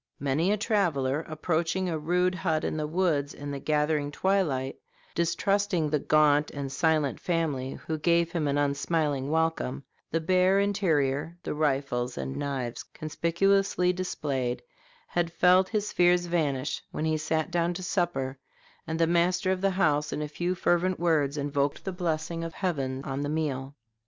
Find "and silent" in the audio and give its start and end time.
6.49-7.19